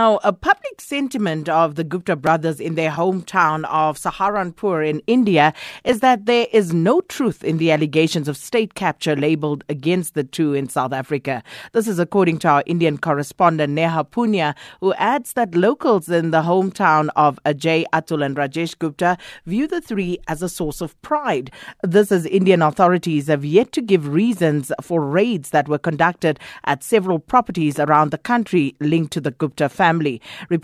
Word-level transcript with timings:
Now, 0.00 0.18
a 0.24 0.32
public 0.80 1.00
sentiment 1.00 1.48
of 1.48 1.74
the 1.74 1.84
Gupta 1.84 2.16
brothers 2.16 2.60
in 2.60 2.74
their 2.74 2.90
hometown 2.90 3.64
of 3.64 3.98
Saharanpur 3.98 4.88
in 4.88 5.02
India 5.06 5.52
is 5.84 6.00
that 6.00 6.26
there 6.26 6.46
is 6.52 6.72
no 6.72 7.00
truth 7.02 7.44
in 7.44 7.58
the 7.58 7.70
allegations 7.70 8.28
of 8.28 8.36
state 8.36 8.74
capture 8.74 9.16
labeled 9.16 9.64
against 9.68 10.14
the 10.14 10.24
two 10.24 10.54
in 10.54 10.68
South 10.68 10.92
Africa. 10.92 11.42
This 11.72 11.86
is 11.88 11.98
according 11.98 12.38
to 12.40 12.48
our 12.48 12.62
Indian 12.66 12.98
correspondent 12.98 13.72
Neha 13.72 14.04
Punya, 14.04 14.54
who 14.80 14.94
adds 14.94 15.34
that 15.34 15.54
locals 15.54 16.08
in 16.08 16.30
the 16.30 16.42
hometown 16.42 17.08
of 17.16 17.38
Ajay, 17.44 17.84
Atul, 17.92 18.24
and 18.24 18.36
Rajesh 18.36 18.78
Gupta 18.78 19.16
view 19.46 19.66
the 19.66 19.80
three 19.80 20.18
as 20.28 20.42
a 20.42 20.48
source 20.48 20.80
of 20.80 21.00
pride. 21.02 21.50
This 21.82 22.12
as 22.12 22.26
Indian 22.26 22.62
authorities 22.62 23.26
have 23.26 23.44
yet 23.44 23.72
to 23.72 23.82
give 23.82 24.08
reasons 24.08 24.72
for 24.80 25.00
raids 25.04 25.50
that 25.50 25.68
were 25.68 25.78
conducted 25.78 26.38
at 26.64 26.82
several 26.82 27.18
properties 27.18 27.78
around 27.78 28.10
the 28.10 28.18
country 28.18 28.74
linked 28.80 29.12
to 29.12 29.20
the 29.20 29.32
Gupta 29.32 29.68
family 29.68 29.90
family. 29.90 30.20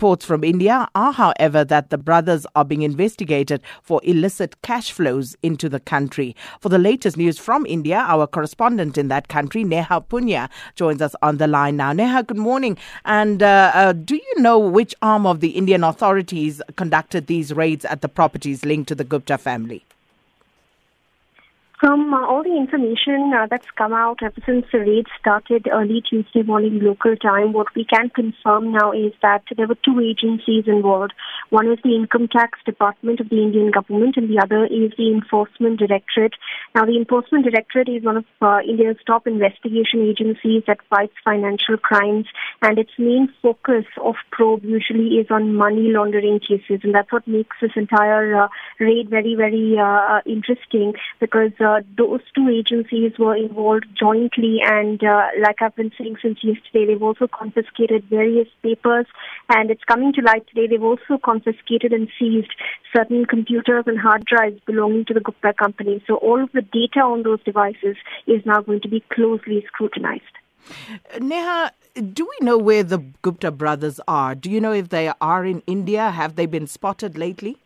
Reports 0.07 0.25
from 0.25 0.45
India 0.45 0.87
are, 0.95 1.11
however, 1.11 1.65
that 1.65 1.89
the 1.89 1.97
brothers 1.97 2.47
are 2.55 2.63
being 2.63 2.83
investigated 2.83 3.61
for 3.83 3.99
illicit 4.05 4.61
cash 4.61 4.89
flows 4.89 5.35
into 5.43 5.67
the 5.67 5.81
country. 5.81 6.33
For 6.61 6.69
the 6.69 6.77
latest 6.77 7.17
news 7.17 7.37
from 7.37 7.65
India, 7.65 7.97
our 7.97 8.25
correspondent 8.25 8.97
in 8.97 9.09
that 9.09 9.27
country, 9.27 9.65
Neha 9.65 9.99
Punya, 9.99 10.47
joins 10.75 11.01
us 11.01 11.13
on 11.21 11.39
the 11.39 11.47
line 11.47 11.75
now. 11.75 11.91
Neha, 11.91 12.23
good 12.23 12.37
morning. 12.37 12.77
And 13.03 13.43
uh, 13.43 13.71
uh, 13.73 13.91
do 13.91 14.15
you 14.15 14.33
know 14.37 14.57
which 14.57 14.95
arm 15.01 15.25
of 15.25 15.41
the 15.41 15.49
Indian 15.49 15.83
authorities 15.83 16.61
conducted 16.77 17.27
these 17.27 17.51
raids 17.51 17.83
at 17.83 17.99
the 17.99 18.07
properties 18.07 18.63
linked 18.63 18.87
to 18.87 18.95
the 18.95 19.03
Gupta 19.03 19.37
family? 19.37 19.83
From 21.79 22.11
uh, 22.11 22.25
all 22.25 22.41
the 22.41 22.57
information 22.57 23.31
uh, 23.37 23.45
that's 23.47 23.69
come 23.77 23.93
out 23.93 24.23
ever 24.23 24.41
since 24.47 24.65
the 24.71 24.79
raid 24.79 25.05
started 25.19 25.67
early 25.71 26.01
Tuesday 26.01 26.41
morning 26.41 26.79
local 26.79 27.15
time, 27.15 27.53
what 27.53 27.67
we 27.75 27.85
can 27.85 28.09
confirm 28.09 28.71
now 28.71 28.91
is 28.93 29.13
that 29.21 29.43
there 29.55 29.67
were 29.67 29.77
two 29.85 29.99
agencies 29.99 30.63
involved. 30.65 31.13
One 31.51 31.71
is 31.71 31.77
the 31.83 31.93
Income 31.93 32.29
Tax 32.29 32.57
Department 32.65 33.19
of 33.19 33.29
the 33.29 33.43
Indian 33.43 33.69
government 33.69 34.17
and 34.17 34.27
the 34.27 34.41
other 34.41 34.65
is 34.65 34.91
the 34.97 35.11
Enforcement 35.11 35.77
Directorate. 35.77 36.33
Now, 36.73 36.85
the 36.85 36.97
Enforcement 36.97 37.45
Directorate 37.45 37.89
is 37.89 38.03
one 38.03 38.17
of 38.17 38.25
uh, 38.41 38.57
India's 38.67 38.97
top 39.05 39.27
investigation 39.27 40.01
agencies 40.01 40.63
that 40.65 40.79
fights 40.89 41.13
financial 41.23 41.77
crimes 41.77 42.25
and 42.63 42.79
its 42.79 42.91
main 42.97 43.31
focus 43.43 43.85
of 44.03 44.15
probe 44.31 44.65
usually 44.65 45.21
is 45.21 45.27
on 45.29 45.53
money 45.53 45.91
laundering 45.93 46.39
cases 46.39 46.81
and 46.81 46.95
that's 46.95 47.11
what 47.11 47.27
makes 47.27 47.55
this 47.61 47.71
entire 47.75 48.45
uh, 48.45 48.47
raid 48.79 49.11
very, 49.11 49.35
very 49.35 49.77
uh, 49.77 50.21
interesting 50.25 50.93
because 51.19 51.51
uh, 51.67 51.81
those 51.97 52.21
two 52.35 52.47
agencies 52.49 53.11
were 53.19 53.35
involved 53.35 53.85
jointly 53.99 54.59
and 54.63 55.03
uh, 55.03 55.27
like 55.41 55.61
I've 55.61 55.75
been 55.75 55.91
saying 55.97 56.17
since 56.21 56.39
yesterday, 56.43 56.85
they've 56.85 57.03
also 57.03 57.27
confiscated 57.27 58.05
various 58.09 58.47
papers 58.63 59.05
and 59.49 59.69
it's 59.69 59.83
coming 59.83 60.13
to 60.13 60.21
light 60.21 60.45
today. 60.47 60.67
They've 60.67 60.83
also 60.83 61.17
confiscated 61.23 61.91
and 61.91 62.07
seized 62.17 62.53
certain 62.95 63.25
computers 63.25 63.83
and 63.85 63.99
hard 63.99 64.25
drives 64.25 64.59
belonging 64.65 65.05
to 65.05 65.13
the 65.13 65.19
Gupta 65.19 65.53
company. 65.53 66.03
So 66.07 66.15
all 66.15 66.41
of 66.41 66.51
the 66.53 66.61
data 66.61 67.01
on 67.01 67.23
those 67.23 67.43
devices 67.43 67.97
is 68.25 68.45
now 68.45 68.61
going 68.61 68.81
to 68.81 68.89
be 68.89 69.03
closely 69.11 69.63
scrutinized. 69.67 70.23
Neha, 71.19 71.71
do 72.13 72.25
we 72.25 72.45
know 72.45 72.57
where 72.57 72.83
the 72.83 72.99
Gupta 73.21 73.51
brothers 73.51 73.99
are? 74.07 74.35
Do 74.35 74.49
you 74.49 74.61
know 74.61 74.73
if 74.73 74.89
they 74.89 75.11
are 75.19 75.45
in 75.45 75.63
India? 75.67 76.11
Have 76.11 76.35
they 76.35 76.45
been 76.45 76.67
spotted 76.67 77.17
lately? 77.17 77.57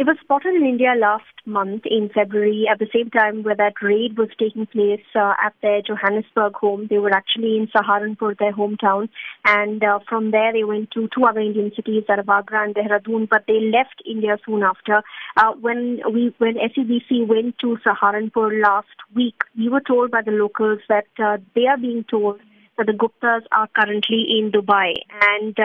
It 0.00 0.06
was 0.06 0.16
spotted 0.22 0.54
in 0.54 0.64
India 0.64 0.94
last 0.96 1.26
month 1.44 1.82
in 1.84 2.08
February 2.08 2.64
at 2.72 2.78
the 2.78 2.88
same 2.90 3.10
time 3.10 3.42
where 3.42 3.54
that 3.54 3.82
raid 3.82 4.16
was 4.16 4.30
taking 4.38 4.64
place 4.64 5.04
uh, 5.14 5.34
at 5.44 5.52
their 5.60 5.82
Johannesburg 5.82 6.54
home. 6.54 6.86
They 6.88 6.96
were 6.96 7.12
actually 7.14 7.58
in 7.58 7.66
Saharanpur, 7.66 8.38
their 8.38 8.54
hometown, 8.54 9.10
and 9.44 9.84
uh, 9.84 9.98
from 10.08 10.30
there 10.30 10.54
they 10.54 10.64
went 10.64 10.90
to 10.92 11.06
two 11.14 11.26
other 11.26 11.40
Indian 11.40 11.70
cities, 11.76 12.04
that 12.08 12.18
of 12.18 12.30
Agra 12.30 12.64
and 12.64 12.74
Dehradun, 12.74 13.28
but 13.28 13.44
they 13.46 13.60
left 13.60 14.02
India 14.06 14.38
soon 14.46 14.62
after. 14.62 15.02
Uh, 15.36 15.52
when 15.60 16.00
we 16.10 16.34
when 16.38 16.54
SABC 16.54 17.26
went 17.26 17.58
to 17.58 17.76
Saharanpur 17.84 18.58
last 18.64 18.96
week, 19.14 19.42
we 19.54 19.68
were 19.68 19.82
told 19.86 20.10
by 20.10 20.22
the 20.22 20.32
locals 20.32 20.78
that 20.88 21.08
uh, 21.22 21.36
they 21.54 21.66
are 21.66 21.76
being 21.76 22.06
told 22.10 22.40
that 22.78 22.86
the 22.86 22.94
Guptas 22.94 23.42
are 23.52 23.68
currently 23.76 24.24
in 24.38 24.50
Dubai 24.50 24.94
and 25.20 25.58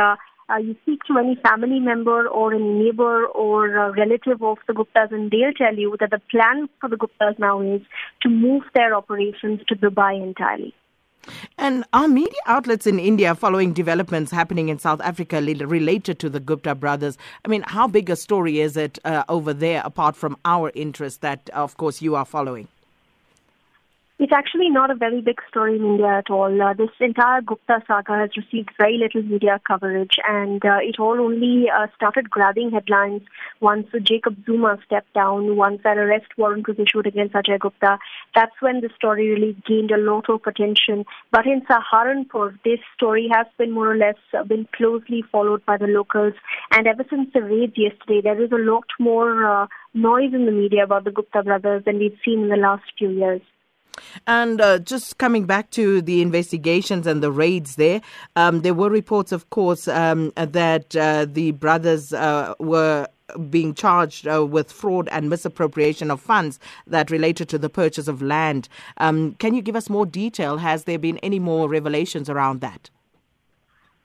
uh, 0.50 0.58
you 0.58 0.76
speak 0.84 1.04
to 1.06 1.18
any 1.18 1.36
family 1.36 1.80
member 1.80 2.28
or 2.28 2.54
any 2.54 2.64
neighbor 2.64 3.26
or 3.26 3.92
relative 3.98 4.44
of 4.44 4.58
the 4.68 4.74
Guptas, 4.74 5.12
and 5.12 5.32
they'll 5.32 5.54
tell 5.54 5.76
you 5.76 5.96
that 6.00 6.12
the 6.12 6.22
plan 6.30 6.70
for 6.80 6.90
the 6.90 6.98
Guptas 6.98 7.40
now 7.40 7.62
is 7.62 7.82
to 8.22 8.30
move 8.30 8.64
their 8.74 8.96
operations 8.96 9.62
to 9.68 9.76
Dubai 9.76 10.22
entirely. 10.22 10.74
And 11.58 11.84
are 11.92 12.08
media 12.08 12.40
outlets 12.46 12.86
in 12.86 13.00
India 13.00 13.34
following 13.34 13.74
developments 13.74 14.32
happening 14.32 14.70
in 14.70 14.78
South 14.78 15.02
Africa 15.02 15.42
related 15.42 16.20
to 16.20 16.30
the 16.30 16.40
Gupta 16.40 16.76
brothers? 16.76 17.18
I 17.44 17.48
mean, 17.48 17.64
how 17.66 17.88
big 17.88 18.12
a 18.12 18.16
story 18.16 18.60
is 18.60 18.78
it 18.78 19.00
uh, 19.06 19.24
over 19.28 19.52
there 19.52 19.82
apart 19.84 20.16
from 20.16 20.38
our 20.46 20.72
interest 20.76 21.22
that, 21.22 21.50
of 21.52 21.78
course, 21.78 22.02
you 22.02 22.16
are 22.16 22.26
following? 22.26 22.68
It's 24.18 24.32
actually 24.32 24.70
not 24.70 24.92
a 24.92 24.96
very 24.96 25.20
big 25.20 25.42
story 25.50 25.76
in 25.76 25.84
India 25.84 26.08
at 26.08 26.30
all. 26.30 26.62
Uh, 26.62 26.74
this 26.74 26.90
entire 27.02 27.42
Gupta 27.42 27.84
saga 27.86 28.14
has 28.14 28.30
received 28.38 28.70
very 28.78 28.98
little 28.98 29.22
media 29.22 29.60
coverage, 29.68 30.16
and 30.26 30.64
uh, 30.66 30.78
it 30.82 31.02
all 31.02 31.20
only 31.20 31.70
uh, 31.70 31.88
started 31.98 32.30
grabbing 32.30 32.72
headlines 32.72 33.24
once 33.60 33.88
Jacob 34.04 34.38
Zuma 34.46 34.80
stepped 34.86 35.14
down, 35.14 35.58
once 35.58 35.82
that 35.84 35.98
arrest 35.98 36.28
warrant 36.38 36.66
was 36.66 36.80
issued 36.80 37.08
against 37.08 37.34
Ajay 37.36 37.60
Gupta. 37.60 38.00
That's 38.34 38.56
when 38.62 38.80
the 38.80 38.90
story 38.96 39.28
really 39.32 39.58
gained 39.68 39.92
a 39.92 39.98
lot 39.98 40.30
of 40.30 40.40
attention. 40.48 41.04
But 41.32 41.46
in 41.46 41.64
Saharanpur, 41.70 42.58
this 42.64 42.80
story 42.96 43.28
has 43.34 43.48
been 43.58 43.74
more 43.74 43.92
or 43.92 43.98
less 43.98 44.16
uh, 44.34 44.46
been 44.46 44.66
closely 44.74 45.26
followed 45.30 45.66
by 45.66 45.76
the 45.76 45.88
locals, 45.88 46.36
and 46.72 46.88
ever 46.88 47.04
since 47.10 47.34
the 47.34 47.42
raids 47.42 47.74
yesterday, 47.76 48.22
there 48.22 48.42
is 48.42 48.54
a 48.54 48.64
lot 48.72 48.88
more 48.98 49.46
uh, 49.46 49.68
noise 49.94 50.34
in 50.34 50.46
the 50.46 50.54
media 50.54 50.86
about 50.86 51.04
the 51.04 51.12
Gupta 51.12 51.44
brothers 51.44 51.84
than 51.84 52.00
we've 52.00 52.18
seen 52.24 52.44
in 52.44 52.50
the 52.50 52.56
last 52.56 52.86
few 52.98 53.10
years. 53.10 53.42
And 54.28 54.62
uh, 54.62 54.80
just 54.80 55.18
coming 55.18 55.46
back 55.46 55.72
to 55.72 56.02
the 56.02 56.22
investigations 56.22 57.08
and 57.08 57.22
the 57.22 57.32
raids 57.32 57.76
there, 57.76 58.02
um, 58.36 58.62
there 58.62 58.74
were 58.74 58.90
reports, 58.90 59.32
of 59.32 59.50
course, 59.50 59.88
um, 59.88 60.32
that 60.36 60.96
uh, 60.96 61.26
the 61.26 61.52
brothers 61.52 62.14
uh, 62.14 62.54
were 62.60 63.08
being 63.50 63.74
charged 63.74 64.28
uh, 64.28 64.46
with 64.46 64.72
fraud 64.72 65.08
and 65.12 65.30
misappropriation 65.30 66.12
of 66.12 66.22
funds 66.22 66.60
that 66.86 67.10
related 67.10 67.50
to 67.50 67.58
the 67.58 67.70
purchase 67.70 68.08
of 68.08 68.22
land. 68.22 68.70
Um, 68.98 69.34
can 69.40 69.54
you 69.54 69.62
give 69.62 69.76
us 69.76 69.90
more 69.90 70.06
detail? 70.06 70.58
Has 70.58 70.84
there 70.84 71.00
been 71.00 71.18
any 71.20 71.40
more 71.40 71.68
revelations 71.68 72.30
around 72.30 72.62
that? 72.62 72.90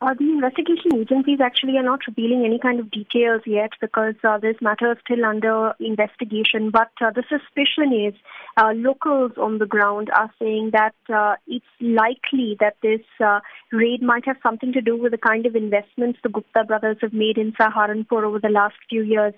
Uh, 0.02 0.14
the 0.14 0.24
investigation 0.24 0.94
agencies 0.94 1.40
actually 1.42 1.76
are 1.76 1.82
not 1.82 2.00
revealing 2.06 2.42
any 2.46 2.58
kind 2.58 2.80
of 2.80 2.90
details 2.90 3.42
yet 3.44 3.68
because 3.82 4.14
uh, 4.24 4.38
this 4.38 4.56
matter 4.62 4.92
is 4.92 4.98
still 5.04 5.26
under 5.26 5.74
investigation. 5.78 6.70
But 6.70 6.90
uh, 7.02 7.10
the 7.10 7.22
suspicion 7.28 7.92
is 7.92 8.14
uh, 8.56 8.72
locals 8.74 9.32
on 9.36 9.58
the 9.58 9.66
ground 9.66 10.08
are 10.16 10.32
saying 10.40 10.70
that 10.72 10.94
uh, 11.14 11.34
it's 11.46 11.66
likely 11.82 12.56
that 12.60 12.76
this 12.82 13.02
uh, 13.22 13.40
raid 13.72 14.02
might 14.02 14.24
have 14.24 14.38
something 14.42 14.72
to 14.72 14.80
do 14.80 14.96
with 14.96 15.12
the 15.12 15.18
kind 15.18 15.44
of 15.44 15.54
investments 15.54 16.18
the 16.22 16.30
Gupta 16.30 16.64
brothers 16.64 16.96
have 17.02 17.12
made 17.12 17.36
in 17.36 17.52
Saharanpur 17.52 18.24
over 18.24 18.38
the 18.38 18.48
last 18.48 18.76
few 18.88 19.02
years. 19.02 19.34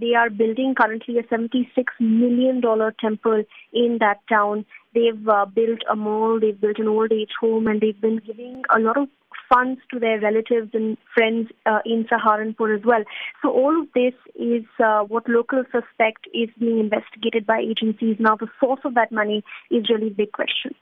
they 0.00 0.14
are 0.14 0.30
building 0.30 0.74
currently 0.74 1.18
a 1.18 1.24
$76 1.24 1.66
million 2.00 2.62
temple 2.98 3.44
in 3.74 3.98
that 4.00 4.20
town. 4.30 4.64
They've 4.94 5.24
built 5.54 5.80
a 5.90 5.94
mall, 5.94 6.40
they've 6.40 6.58
built 6.58 6.78
an 6.78 6.88
old 6.88 7.12
age 7.12 7.32
home, 7.38 7.66
and 7.66 7.82
they've 7.82 8.00
been 8.00 8.20
giving 8.26 8.62
a 8.74 8.80
lot 8.80 8.96
of 8.96 9.08
funds 9.52 9.80
to 9.92 9.98
their 9.98 10.20
relatives 10.20 10.70
and 10.72 10.96
friends 11.14 11.48
uh, 11.66 11.80
in 11.84 12.04
Saharanpur 12.04 12.78
as 12.78 12.84
well. 12.84 13.02
So 13.42 13.50
all 13.50 13.80
of 13.80 13.88
this 13.94 14.14
is 14.34 14.64
uh, 14.82 15.02
what 15.02 15.28
locals 15.28 15.66
suspect 15.72 16.26
is 16.32 16.48
being 16.58 16.78
investigated 16.78 17.46
by 17.46 17.60
agencies. 17.60 18.16
Now 18.18 18.36
the 18.36 18.48
source 18.60 18.80
of 18.84 18.94
that 18.94 19.12
money 19.12 19.42
is 19.70 19.90
really 19.90 20.08
a 20.08 20.14
big 20.14 20.32
question. 20.32 20.74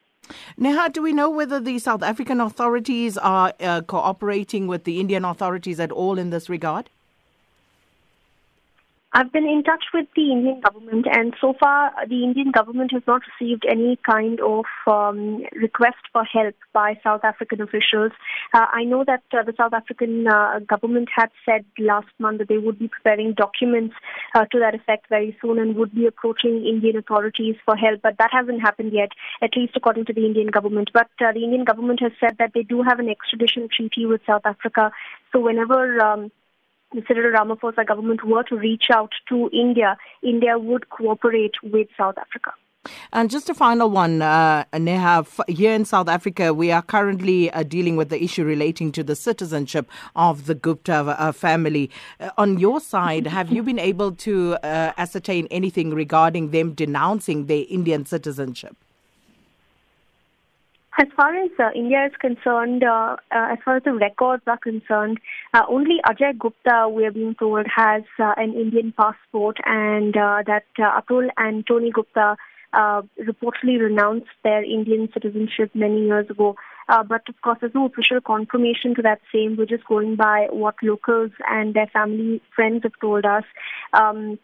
Neha, 0.59 0.91
do 0.91 1.03
we 1.03 1.13
know 1.13 1.31
whether 1.31 1.59
the 1.59 1.79
South 1.79 2.03
African 2.03 2.41
authorities 2.41 3.17
are 3.17 3.53
uh, 3.61 3.81
cooperating 3.83 4.67
with 4.67 4.85
the 4.85 5.01
Indian 5.01 5.25
authorities 5.25 5.81
at 5.81 5.91
all 5.91 6.19
in 6.19 6.31
this 6.31 6.49
regard? 6.51 6.91
I've 9.19 9.33
been 9.33 9.49
in 9.49 9.65
touch 9.65 9.83
with 9.93 10.07
the 10.15 10.31
Indian 10.31 10.61
government, 10.61 11.07
and 11.11 11.35
so 11.41 11.53
far 11.59 11.91
the 12.09 12.23
Indian 12.23 12.53
government 12.53 12.93
has 12.93 13.03
not 13.05 13.23
received 13.27 13.65
any 13.69 13.99
kind 14.09 14.39
of 14.41 14.65
um, 14.87 15.43
request 15.61 15.97
for 16.13 16.23
help 16.23 16.55
by 16.73 16.95
South 17.03 17.25
African 17.25 17.61
officials. 17.61 18.13
Uh, 18.55 18.67
I 18.71 18.85
know 18.85 19.03
that 19.05 19.25
uh, 19.33 19.43
the 19.43 19.55
South 19.57 19.73
African 19.73 20.29
uh, 20.29 20.61
government 20.61 21.09
had 21.13 21.31
said 21.45 21.65
last 21.81 22.07
month 22.21 22.39
that 22.39 22.47
they 22.47 22.59
would 22.59 22.79
be 22.79 22.87
preparing 22.87 23.33
documents 23.33 23.97
uh, 24.37 24.45
to 24.53 24.61
that 24.61 24.77
effect 24.77 25.07
very 25.09 25.37
soon 25.43 25.59
and 25.59 25.75
would 25.75 25.93
be 25.93 26.07
approaching 26.07 26.65
Indian 26.65 26.97
authorities 26.97 27.57
for 27.65 27.75
help, 27.75 28.01
but 28.03 28.19
that 28.19 28.31
hasn't 28.31 28.61
happened 28.61 28.93
yet, 28.93 29.11
at 29.43 29.51
least 29.57 29.73
according 29.75 30.05
to 30.05 30.13
the 30.13 30.27
Indian 30.27 30.47
government. 30.47 30.91
But 30.95 31.11
uh, 31.21 31.33
the 31.33 31.43
Indian 31.43 31.65
government 31.65 31.99
has 32.03 32.13
said 32.21 32.37
that 32.39 32.53
they 32.55 32.63
do 32.63 32.83
have 32.83 33.01
an 33.01 33.09
extradition 33.09 33.69
treaty 33.69 34.07
with 34.07 34.21
South 34.29 34.43
Africa, 34.45 34.93
so 35.33 35.41
whenever 35.41 36.01
um, 36.01 36.31
the 36.93 37.01
Ramaphosa 37.01 37.87
government 37.87 38.25
were 38.25 38.45
to 38.45 38.57
reach 38.57 38.87
out 38.93 39.13
to 39.29 39.51
India, 39.53 39.97
India 40.23 40.59
would 40.59 40.89
cooperate 40.91 41.55
with 41.63 41.89
South 41.97 42.17
Africa. 42.19 42.53
And 43.13 43.29
just 43.29 43.51
a 43.51 43.55
final 43.55 43.91
one, 43.91 44.23
uh, 44.23 44.65
Neha. 44.73 45.27
Here 45.49 45.75
in 45.75 45.85
South 45.85 46.09
Africa, 46.09 46.55
we 46.55 46.71
are 46.71 46.81
currently 46.81 47.51
uh, 47.51 47.63
dealing 47.63 47.97
with 47.97 48.09
the 48.09 48.23
issue 48.23 48.45
relating 48.45 48.93
to 48.93 49.03
the 49.03 49.17
citizenship 49.17 49.91
of 50.17 50.47
the 50.47 50.55
Gupta 50.55 50.95
uh, 50.95 51.33
family. 51.33 51.91
Uh, 52.19 52.31
on 52.39 52.59
your 52.59 52.81
side, 52.81 53.27
have 53.27 53.53
you 53.53 53.63
been 53.63 53.79
able 53.79 54.13
to 54.13 54.55
uh, 54.63 54.93
ascertain 54.97 55.49
anything 55.51 55.93
regarding 55.93 56.51
them 56.51 56.73
denouncing 56.73 57.47
their 57.47 57.65
Indian 57.69 58.07
citizenship? 58.07 58.77
As 61.01 61.07
far 61.17 61.33
as 61.33 61.51
uh, 61.61 61.71
India 61.77 62.07
is 62.07 62.13
concerned, 62.21 62.83
uh, 62.83 63.15
uh, 63.31 63.53
as 63.53 63.59
far 63.65 63.77
as 63.77 63.85
the 63.85 63.93
records 63.93 64.43
are 64.49 64.59
concerned, 64.59 65.21
uh, 65.55 65.63
only 65.69 66.01
Ajay 66.05 66.37
Gupta, 66.37 66.89
we 66.93 67.07
are 67.07 67.13
being 67.13 67.37
told, 67.39 67.67
has 67.73 68.03
uh, 68.19 68.35
an 68.37 68.55
Indian 68.55 68.93
passport, 68.99 69.59
and 69.65 70.17
uh, 70.17 70.43
that 70.45 70.65
Atul 70.77 71.29
and 71.37 71.65
Tony 71.69 71.93
Gupta 71.93 72.37
reportedly 72.75 73.81
renounced 73.81 74.27
their 74.43 74.65
Indian 74.65 75.09
citizenship 75.15 75.71
many 75.73 76.07
years 76.07 76.29
ago. 76.31 76.57
but 76.89 77.23
of 77.29 77.41
course, 77.43 77.59
there's 77.61 77.77
no 77.77 77.87
official 77.87 78.21
confirmation 78.21 78.97
to 78.97 79.03
that 79.03 79.21
same. 79.33 79.57
We're 79.57 79.67
just 79.67 79.85
going 79.85 80.17
by 80.17 80.49
what 80.51 80.75
locals 80.83 81.31
and 81.49 81.75
their 81.75 81.87
family 81.87 82.43
friends 82.57 82.83
have 82.83 82.99
told 83.01 83.25
us. 83.25 83.45
Um, 83.93 84.41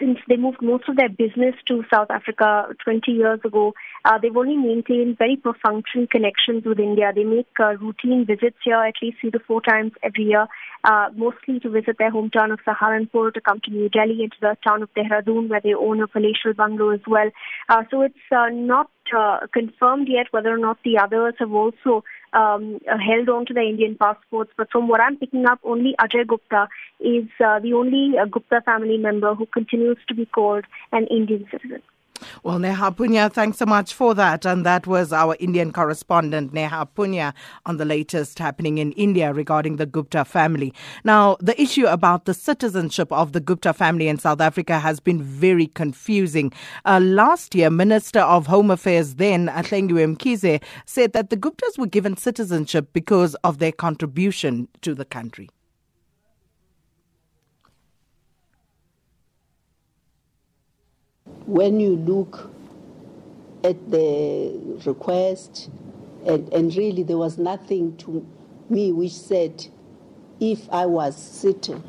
since 0.00 0.18
they 0.28 0.36
moved 0.36 0.62
most 0.62 0.88
of 0.88 0.96
their 0.96 1.08
business 1.08 1.54
to 1.68 1.84
South 1.92 2.10
Africa 2.10 2.74
20 2.82 3.12
years 3.12 3.40
ago, 3.44 3.74
uh, 4.04 4.18
they've 4.20 4.36
only 4.36 4.56
maintained 4.56 5.18
very 5.18 5.36
perfunctory 5.36 6.08
connections 6.10 6.64
with 6.64 6.80
India. 6.80 7.12
They 7.14 7.24
make 7.24 7.48
uh, 7.60 7.76
routine 7.76 8.24
visits 8.26 8.56
here 8.64 8.82
at 8.82 8.94
least 9.02 9.18
three 9.20 9.30
to 9.32 9.38
four 9.46 9.60
times 9.60 9.92
every 10.02 10.24
year, 10.24 10.46
uh, 10.84 11.10
mostly 11.14 11.60
to 11.60 11.70
visit 11.70 11.96
their 11.98 12.10
hometown 12.10 12.52
of 12.52 12.60
Saharanpur, 12.66 13.34
to 13.34 13.40
come 13.40 13.60
to 13.64 13.70
New 13.70 13.88
Delhi, 13.90 14.22
and 14.22 14.32
to 14.32 14.38
the 14.40 14.56
town 14.66 14.82
of 14.82 14.88
Dehradun, 14.94 15.48
where 15.50 15.60
they 15.62 15.74
own 15.74 16.00
a 16.00 16.08
palatial 16.08 16.54
bungalow 16.56 16.90
as 16.90 17.00
well. 17.06 17.30
Uh, 17.68 17.84
so 17.90 18.00
it's 18.00 18.14
uh, 18.32 18.48
not 18.50 18.90
uh, 19.16 19.40
confirmed 19.52 20.08
yet 20.08 20.26
whether 20.30 20.52
or 20.52 20.58
not 20.58 20.78
the 20.84 20.98
others 20.98 21.34
have 21.38 21.52
also 21.52 22.02
um, 22.32 22.78
held 22.86 23.28
on 23.28 23.46
to 23.46 23.54
the 23.54 23.60
Indian 23.60 23.96
passports. 23.96 24.50
But 24.56 24.70
from 24.70 24.88
what 24.88 25.00
I'm 25.00 25.16
picking 25.16 25.46
up, 25.46 25.60
only 25.64 25.94
Ajay 26.00 26.26
Gupta 26.26 26.68
is 27.00 27.28
uh, 27.44 27.58
the 27.60 27.72
only 27.74 28.18
uh, 28.18 28.26
Gupta 28.26 28.60
family 28.64 28.98
member 28.98 29.34
who 29.34 29.46
continues 29.46 29.98
to 30.08 30.14
be 30.14 30.26
called 30.26 30.64
an 30.92 31.06
Indian 31.06 31.46
citizen. 31.50 31.82
Well, 32.42 32.58
Neha 32.58 32.92
Punya, 32.92 33.32
thanks 33.32 33.58
so 33.58 33.66
much 33.66 33.94
for 33.94 34.14
that. 34.14 34.44
And 34.44 34.64
that 34.66 34.86
was 34.86 35.12
our 35.12 35.36
Indian 35.40 35.72
correspondent, 35.72 36.52
Neha 36.52 36.88
Punya, 36.96 37.34
on 37.66 37.76
the 37.76 37.84
latest 37.84 38.38
happening 38.38 38.78
in 38.78 38.92
India 38.92 39.32
regarding 39.32 39.76
the 39.76 39.86
Gupta 39.86 40.24
family. 40.24 40.72
Now, 41.04 41.36
the 41.40 41.60
issue 41.60 41.86
about 41.86 42.24
the 42.24 42.34
citizenship 42.34 43.12
of 43.12 43.32
the 43.32 43.40
Gupta 43.40 43.72
family 43.72 44.08
in 44.08 44.18
South 44.18 44.40
Africa 44.40 44.78
has 44.78 45.00
been 45.00 45.22
very 45.22 45.66
confusing. 45.66 46.52
Uh, 46.84 47.00
last 47.00 47.54
year, 47.54 47.70
Minister 47.70 48.20
of 48.20 48.46
Home 48.46 48.70
Affairs 48.70 49.14
then, 49.14 49.48
Hlengiwe 49.48 50.16
Mkhize, 50.16 50.62
said 50.86 51.12
that 51.12 51.30
the 51.30 51.36
Guptas 51.36 51.78
were 51.78 51.86
given 51.86 52.16
citizenship 52.16 52.88
because 52.92 53.34
of 53.36 53.58
their 53.58 53.72
contribution 53.72 54.68
to 54.82 54.94
the 54.94 55.04
country. 55.04 55.48
When 61.50 61.80
you 61.80 61.96
look 61.96 62.48
at 63.64 63.90
the 63.90 64.56
request, 64.86 65.68
and, 66.24 66.50
and 66.52 66.74
really 66.76 67.02
there 67.02 67.18
was 67.18 67.38
nothing 67.38 67.96
to 67.96 68.24
me 68.68 68.92
which 68.92 69.12
said 69.12 69.66
if 70.38 70.70
I 70.70 70.86
was 70.86 71.16
sitting 71.20 71.82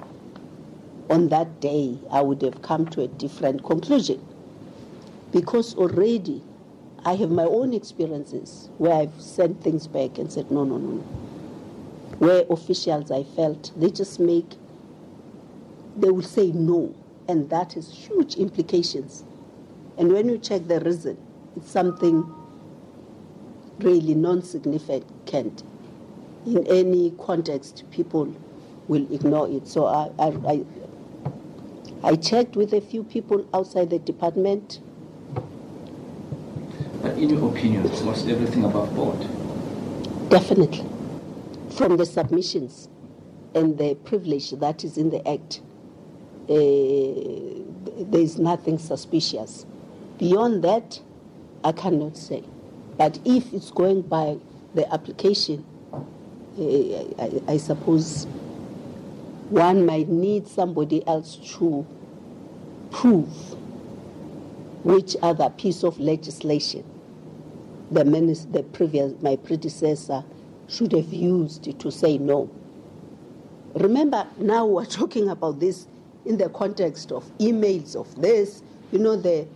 on 1.11 1.29
that 1.29 1.59
day, 1.59 1.95
I 2.09 2.21
would 2.21 2.41
have 2.41 2.63
come 2.63 2.87
to 2.87 3.03
a 3.03 3.07
different 3.07 3.63
conclusion. 3.63 4.25
Because 5.31 5.75
already 5.75 6.41
I 7.05 7.13
have 7.15 7.29
my 7.29 7.43
own 7.43 7.75
experiences 7.75 8.69
where 8.79 8.93
I've 8.93 9.21
sent 9.21 9.61
things 9.63 9.85
back 9.85 10.17
and 10.17 10.33
said, 10.33 10.49
no, 10.49 10.63
no, 10.63 10.77
no, 10.79 10.89
no. 10.93 11.01
Where 12.17 12.45
officials 12.49 13.11
I 13.11 13.23
felt 13.23 13.71
they 13.79 13.91
just 13.91 14.19
make, 14.19 14.53
they 15.97 16.09
will 16.09 16.23
say 16.23 16.51
no, 16.51 16.95
and 17.27 17.47
that 17.51 17.73
has 17.73 17.93
huge 17.93 18.35
implications 18.37 19.23
and 19.97 20.11
when 20.11 20.29
you 20.29 20.37
check 20.37 20.67
the 20.67 20.79
reason, 20.79 21.17
it's 21.55 21.69
something 21.71 22.23
really 23.79 24.15
non 24.15 24.41
significant. 24.41 25.63
In 26.45 26.65
any 26.67 27.11
context, 27.11 27.83
people 27.91 28.33
will 28.87 29.11
ignore 29.13 29.47
it. 29.49 29.67
So 29.67 29.85
I, 29.85 30.09
I, 30.17 30.27
I, 30.47 30.65
I 32.03 32.15
checked 32.15 32.55
with 32.55 32.73
a 32.73 32.81
few 32.81 33.03
people 33.03 33.45
outside 33.53 33.89
the 33.89 33.99
department. 33.99 34.79
But 37.01 37.17
in 37.17 37.29
your 37.29 37.49
opinion, 37.49 37.83
was 37.83 38.27
everything 38.27 38.63
above 38.63 38.95
board? 38.95 39.19
Definitely. 40.29 40.85
From 41.71 41.97
the 41.97 42.05
submissions 42.05 42.89
and 43.53 43.77
the 43.77 43.95
privilege 43.95 44.51
that 44.51 44.83
is 44.83 44.97
in 44.97 45.09
the 45.09 45.27
Act, 45.27 45.61
uh, 46.49 46.53
there 48.05 48.21
is 48.21 48.39
nothing 48.39 48.77
suspicious. 48.77 49.65
Beyond 50.21 50.63
that, 50.63 51.01
I 51.63 51.71
cannot 51.71 52.15
say. 52.15 52.43
But 52.95 53.17
if 53.25 53.51
it's 53.55 53.71
going 53.71 54.03
by 54.03 54.37
the 54.75 54.87
application, 54.93 55.65
uh, 55.91 55.97
I, 57.17 57.41
I, 57.47 57.57
suppose 57.57 58.27
one 59.49 59.83
might 59.83 60.09
need 60.09 60.47
somebody 60.47 61.05
else 61.07 61.37
to 61.57 61.87
prove 62.91 63.27
which 64.85 65.15
other 65.23 65.49
piece 65.49 65.83
of 65.83 65.99
legislation 65.99 66.83
the, 67.89 68.03
the 68.51 68.61
previous, 68.73 69.19
my 69.23 69.37
predecessor 69.37 70.23
should 70.69 70.91
have 70.91 71.11
used 71.11 71.79
to 71.79 71.91
say 71.91 72.19
no. 72.19 72.47
Remember, 73.73 74.27
now 74.37 74.67
we're 74.67 74.85
talking 74.85 75.29
about 75.29 75.59
this 75.59 75.87
in 76.27 76.37
the 76.37 76.49
context 76.49 77.11
of 77.11 77.25
emails 77.39 77.95
of 77.95 78.21
this, 78.21 78.61
you 78.91 78.99
know, 78.99 79.15
the 79.15 79.47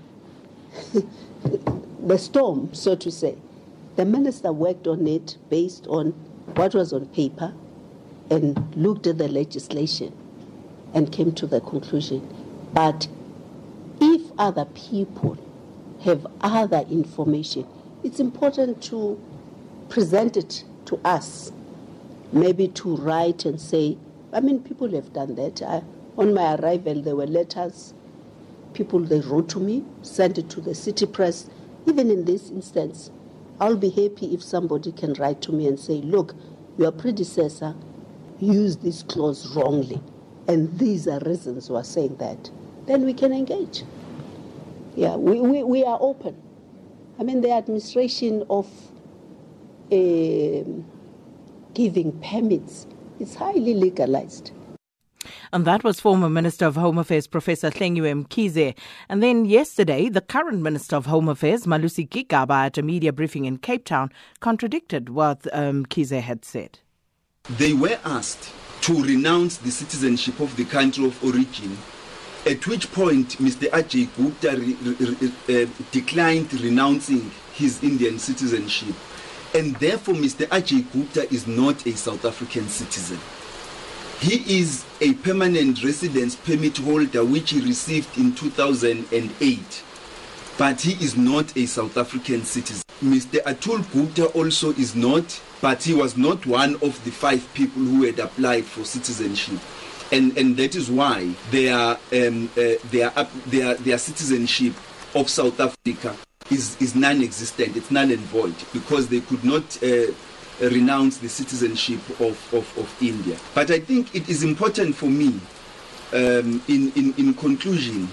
the 2.07 2.17
storm, 2.17 2.73
so 2.73 2.95
to 2.95 3.11
say. 3.11 3.37
The 3.95 4.05
minister 4.05 4.51
worked 4.51 4.87
on 4.87 5.07
it 5.07 5.37
based 5.49 5.87
on 5.87 6.11
what 6.55 6.75
was 6.75 6.93
on 6.93 7.07
paper 7.07 7.53
and 8.29 8.75
looked 8.75 9.07
at 9.07 9.17
the 9.17 9.27
legislation 9.27 10.13
and 10.93 11.11
came 11.11 11.33
to 11.33 11.47
the 11.47 11.61
conclusion. 11.61 12.27
But 12.73 13.07
if 14.01 14.21
other 14.37 14.65
people 14.65 15.37
have 16.03 16.27
other 16.41 16.85
information, 16.89 17.67
it's 18.03 18.19
important 18.19 18.83
to 18.83 19.19
present 19.89 20.37
it 20.37 20.63
to 20.85 20.99
us. 21.05 21.51
Maybe 22.31 22.67
to 22.69 22.97
write 22.97 23.45
and 23.45 23.59
say, 23.59 23.97
I 24.33 24.41
mean, 24.41 24.61
people 24.61 24.91
have 24.91 25.13
done 25.13 25.35
that. 25.35 25.61
I, 25.63 25.83
on 26.17 26.33
my 26.33 26.55
arrival, 26.55 27.01
there 27.01 27.15
were 27.15 27.27
letters 27.27 27.94
people 28.75 28.99
they 28.99 29.21
wrote 29.21 29.49
to 29.49 29.59
me, 29.59 29.83
sent 30.03 30.37
it 30.37 30.49
to 30.51 30.61
the 30.61 30.75
city 30.75 31.07
press. 31.07 31.49
Even 31.87 32.11
in 32.11 32.25
this 32.25 32.51
instance, 32.51 33.11
I'll 33.59 33.77
be 33.77 33.89
happy 33.89 34.33
if 34.33 34.43
somebody 34.43 34.91
can 34.91 35.13
write 35.13 35.41
to 35.43 35.51
me 35.53 35.67
and 35.67 35.79
say, 35.79 35.95
look, 35.95 36.35
your 36.77 36.91
predecessor 36.91 37.75
used 38.39 38.83
this 38.83 39.01
clause 39.03 39.55
wrongly, 39.55 40.01
and 40.47 40.77
these 40.77 41.07
are 41.07 41.19
reasons 41.21 41.69
are 41.71 41.83
saying 41.83 42.17
that. 42.17 42.51
Then 42.85 43.05
we 43.05 43.13
can 43.13 43.33
engage. 43.33 43.83
Yeah, 44.95 45.15
we, 45.15 45.39
we, 45.41 45.63
we 45.63 45.83
are 45.83 45.97
open. 46.01 46.35
I 47.19 47.23
mean, 47.23 47.41
the 47.41 47.51
administration 47.51 48.43
of 48.49 48.67
uh, 49.91 50.63
giving 51.73 52.11
permits 52.21 52.87
is 53.19 53.35
highly 53.35 53.73
legalized. 53.73 54.51
And 55.51 55.65
that 55.65 55.83
was 55.83 55.99
former 55.99 56.29
Minister 56.29 56.65
of 56.65 56.75
Home 56.75 56.97
Affairs 56.97 57.27
Professor 57.27 57.69
Hlengiwe 57.69 58.25
Mkhize. 58.25 58.75
And 59.09 59.21
then 59.21 59.45
yesterday, 59.45 60.09
the 60.09 60.21
current 60.21 60.61
Minister 60.61 60.95
of 60.95 61.05
Home 61.05 61.29
Affairs, 61.29 61.65
Malusi 61.65 62.07
Gigaba, 62.07 62.65
at 62.65 62.77
a 62.77 62.81
media 62.81 63.13
briefing 63.13 63.45
in 63.45 63.57
Cape 63.57 63.85
Town, 63.85 64.11
contradicted 64.39 65.09
what 65.09 65.47
um, 65.53 65.85
had 65.95 66.45
said. 66.45 66.79
They 67.49 67.73
were 67.73 67.99
asked 68.03 68.51
to 68.81 69.03
renounce 69.03 69.57
the 69.57 69.71
citizenship 69.71 70.39
of 70.39 70.55
the 70.55 70.65
country 70.65 71.05
of 71.05 71.23
origin, 71.23 71.77
at 72.45 72.65
which 72.67 72.91
point 72.91 73.37
Mr. 73.37 73.69
Ajay 73.69 74.07
Gupta 74.15 74.57
re- 74.57 74.75
re- 74.83 75.63
uh, 75.63 75.69
declined 75.91 76.53
renouncing 76.61 77.31
his 77.53 77.83
Indian 77.83 78.19
citizenship. 78.19 78.95
And 79.53 79.75
therefore, 79.77 80.15
Mr. 80.15 80.47
Ajay 80.47 80.91
Gupta 80.91 81.31
is 81.33 81.47
not 81.47 81.85
a 81.87 81.93
South 81.93 82.25
African 82.25 82.67
citizen. 82.67 83.19
He 84.21 84.59
is 84.59 84.85
a 85.01 85.13
permanent 85.13 85.83
residence 85.83 86.35
permit 86.35 86.77
holder 86.77 87.23
which 87.23 87.51
he 87.51 87.59
received 87.61 88.17
in 88.17 88.33
2008, 88.33 89.83
but 90.57 90.81
he 90.81 90.93
is 91.03 91.17
not 91.17 91.55
a 91.57 91.65
South 91.65 91.97
African 91.97 92.43
citizen. 92.43 92.83
Mr. 93.03 93.43
Atul 93.43 93.83
Gupta 93.91 94.27
also 94.27 94.71
is 94.71 94.95
not, 94.95 95.41
but 95.61 95.83
he 95.83 95.93
was 95.93 96.15
not 96.17 96.45
one 96.45 96.75
of 96.75 97.03
the 97.03 97.11
five 97.11 97.47
people 97.53 97.81
who 97.83 98.03
had 98.03 98.19
applied 98.19 98.63
for 98.65 98.85
citizenship. 98.85 99.59
And, 100.11 100.35
and 100.37 100.55
that 100.57 100.75
is 100.75 100.89
why 100.89 101.33
their, 101.51 101.75
um, 102.13 102.49
uh, 102.57 102.75
their, 102.89 103.11
their, 103.47 103.73
their 103.75 103.97
citizenship 103.97 104.73
of 105.13 105.29
South 105.29 105.59
Africa 105.59 106.15
is, 106.49 106.79
is 106.81 106.95
non 106.95 107.21
existent, 107.21 107.75
it's 107.75 107.91
null 107.91 108.09
and 108.09 108.19
void 108.19 108.55
because 108.71 109.07
they 109.09 109.19
could 109.19 109.43
not. 109.43 109.83
Uh, 109.83 110.13
renounce 110.61 111.17
the 111.17 111.29
citizenship 111.29 111.99
of, 112.19 112.53
of, 112.53 112.77
of 112.77 112.97
India. 113.01 113.37
But 113.53 113.71
I 113.71 113.79
think 113.79 114.15
it 114.15 114.29
is 114.29 114.43
important 114.43 114.95
for 114.95 115.07
me, 115.07 115.39
um, 116.13 116.61
in, 116.67 116.91
in, 116.95 117.13
in 117.17 117.33
conclusion, 117.33 118.07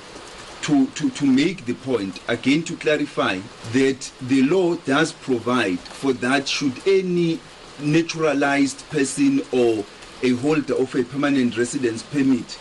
to, 0.62 0.86
to, 0.86 1.10
to 1.10 1.26
make 1.26 1.64
the 1.66 1.74
point, 1.74 2.20
again 2.28 2.62
to 2.64 2.76
clarify, 2.76 3.40
that 3.72 4.12
the 4.22 4.42
law 4.42 4.76
does 4.76 5.12
provide 5.12 5.78
for 5.80 6.12
that 6.14 6.48
should 6.48 6.74
any 6.86 7.40
naturalized 7.80 8.88
person 8.90 9.42
or 9.50 9.84
a 10.22 10.30
holder 10.36 10.74
of 10.74 10.94
a 10.94 11.02
permanent 11.02 11.58
residence 11.58 12.02
permit 12.02 12.58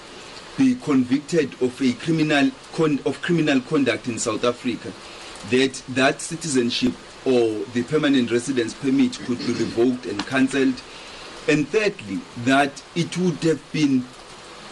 be 0.57 0.75
convicted 0.75 1.53
of 1.61 1.79
a 1.81 1.93
criminal 1.93 2.51
con- 2.73 2.99
of 3.05 3.21
criminal 3.21 3.61
conduct 3.61 4.07
in 4.07 4.17
South 4.17 4.43
Africa, 4.43 4.91
that 5.49 5.81
that 5.89 6.21
citizenship 6.21 6.93
or 7.25 7.63
the 7.73 7.83
permanent 7.83 8.31
residence 8.31 8.73
permit 8.73 9.19
could 9.19 9.39
be 9.39 9.53
revoked 9.53 10.05
and 10.05 10.25
cancelled. 10.27 10.81
And 11.47 11.67
thirdly, 11.67 12.19
that 12.45 12.83
it 12.95 13.17
would 13.17 13.37
have 13.43 13.61
been 13.71 14.05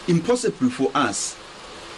impossible 0.08 0.70
for 0.70 0.90
us, 0.94 1.34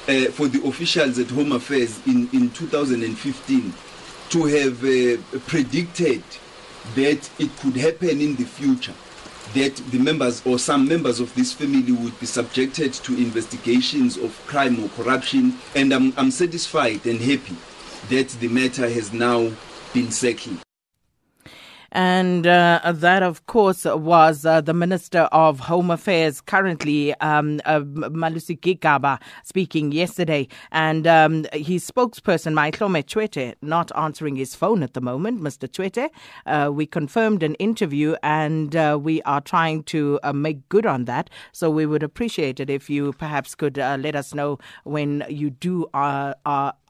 uh, 0.08 0.26
for 0.32 0.48
the 0.48 0.66
officials 0.66 1.18
at 1.18 1.30
Home 1.30 1.52
Affairs 1.52 2.00
in, 2.06 2.28
in 2.32 2.50
2015, 2.50 3.74
to 4.30 4.44
have 4.44 4.84
uh, 4.84 5.40
predicted 5.46 6.22
that 6.94 7.30
it 7.38 7.56
could 7.58 7.76
happen 7.76 8.20
in 8.20 8.34
the 8.36 8.44
future 8.44 8.94
that 9.54 9.76
the 9.90 9.98
members 9.98 10.44
or 10.46 10.58
some 10.58 10.88
members 10.88 11.20
of 11.20 11.34
this 11.34 11.52
family 11.52 11.92
would 11.92 12.18
be 12.18 12.26
subjected 12.26 12.92
to 12.92 13.14
investigations 13.14 14.16
of 14.16 14.40
crime 14.46 14.82
or 14.82 14.88
corruption 14.90 15.58
and 15.74 15.92
I'm, 15.92 16.14
I'm 16.16 16.30
satisfied 16.30 17.04
and 17.06 17.20
happy 17.20 17.56
that 18.08 18.28
the 18.40 18.48
matter 18.48 18.88
has 18.88 19.12
now 19.12 19.50
And 21.94 22.46
uh, 22.46 22.80
that, 22.94 23.22
of 23.22 23.44
course, 23.44 23.84
was 23.84 24.46
uh, 24.46 24.62
the 24.62 24.72
Minister 24.72 25.28
of 25.30 25.60
Home 25.60 25.90
Affairs 25.90 26.40
currently, 26.40 27.12
um, 27.20 27.60
uh, 27.66 27.80
Malusi 27.80 28.58
Gigaba, 28.58 29.20
speaking 29.44 29.92
yesterday. 29.92 30.48
And 30.70 31.06
um, 31.06 31.46
his 31.52 31.88
spokesperson, 31.88 32.54
Mayihlome 32.54 33.04
Tshwete, 33.04 33.56
not 33.60 33.92
answering 33.94 34.36
his 34.36 34.54
phone 34.54 34.82
at 34.82 34.94
the 34.94 35.02
moment. 35.02 35.42
Mr. 35.42 35.68
Tshwete, 35.68 36.08
uh, 36.46 36.72
we 36.72 36.86
confirmed 36.86 37.42
an 37.42 37.56
interview 37.56 38.16
and 38.22 38.74
uh, 38.74 38.98
we 39.00 39.20
are 39.22 39.42
trying 39.42 39.82
to 39.84 40.18
uh, 40.22 40.32
make 40.32 40.66
good 40.70 40.86
on 40.86 41.04
that. 41.04 41.28
So 41.52 41.70
we 41.70 41.84
would 41.84 42.02
appreciate 42.02 42.58
it 42.58 42.70
if 42.70 42.88
you 42.88 43.12
perhaps 43.12 43.54
could 43.54 43.76
let 43.76 44.16
us 44.16 44.32
know 44.32 44.58
when 44.84 45.24
you 45.28 45.50
do 45.50 45.86
are 45.92 46.34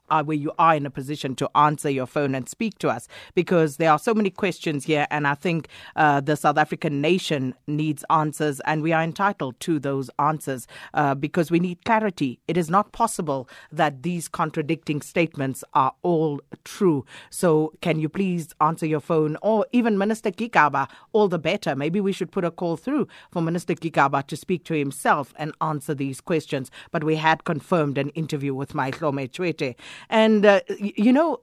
uh, 0.09 0.23
where 0.23 0.37
you 0.37 0.51
are 0.59 0.75
in 0.75 0.85
a 0.85 0.89
position 0.89 1.35
to 1.35 1.49
answer 1.55 1.89
your 1.89 2.05
phone 2.05 2.35
and 2.35 2.47
speak 2.49 2.77
to 2.79 2.89
us 2.89 3.07
because 3.35 3.77
there 3.77 3.91
are 3.91 3.99
so 3.99 4.13
many 4.13 4.29
questions 4.29 4.85
here, 4.85 5.07
and 5.09 5.27
I 5.27 5.35
think 5.35 5.67
uh, 5.95 6.21
the 6.21 6.35
South 6.35 6.57
African 6.57 7.01
nation 7.01 7.55
needs 7.67 8.03
answers, 8.09 8.59
and 8.61 8.81
we 8.81 8.93
are 8.93 9.03
entitled 9.03 9.59
to 9.61 9.79
those 9.79 10.09
answers 10.19 10.67
uh, 10.93 11.15
because 11.15 11.51
we 11.51 11.59
need 11.59 11.83
clarity. 11.85 12.39
It 12.47 12.57
is 12.57 12.69
not 12.69 12.91
possible 12.91 13.47
that 13.71 14.03
these 14.03 14.27
contradicting 14.27 15.01
statements 15.01 15.63
are 15.73 15.93
all 16.01 16.41
true. 16.63 17.05
So, 17.29 17.73
can 17.81 17.99
you 17.99 18.09
please 18.09 18.49
answer 18.61 18.85
your 18.85 18.99
phone, 18.99 19.37
or 19.41 19.65
even 19.71 19.97
Minister 19.97 20.31
Gigaba? 20.31 20.89
All 21.11 21.27
the 21.27 21.39
better. 21.39 21.75
Maybe 21.75 21.99
we 22.01 22.11
should 22.11 22.31
put 22.31 22.45
a 22.45 22.51
call 22.51 22.77
through 22.77 23.07
for 23.31 23.41
Minister 23.41 23.73
Gigaba 23.73 24.25
to 24.27 24.35
speak 24.35 24.63
to 24.65 24.73
himself 24.73 25.33
and 25.37 25.53
answer 25.61 25.93
these 25.93 26.21
questions. 26.21 26.71
But 26.91 27.03
we 27.03 27.15
had 27.15 27.43
confirmed 27.43 27.97
an 27.97 28.09
interview 28.09 28.53
with 28.53 28.73
Mayihlome 28.73 29.29
Tshwete. 29.29 29.75
And, 30.09 30.45
uh, 30.45 30.61
you 30.79 31.13
know, 31.13 31.41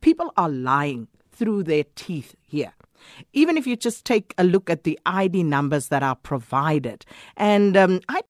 people 0.00 0.32
are 0.36 0.48
lying 0.48 1.08
through 1.32 1.64
their 1.64 1.84
teeth 1.94 2.34
here. 2.40 2.72
Even 3.32 3.56
if 3.56 3.66
you 3.66 3.76
just 3.76 4.04
take 4.04 4.34
a 4.38 4.44
look 4.44 4.68
at 4.68 4.84
the 4.84 4.98
ID 5.06 5.44
numbers 5.44 5.88
that 5.88 6.02
are 6.02 6.16
provided. 6.16 7.06
And 7.36 7.76
um, 7.76 8.00
I 8.08 8.22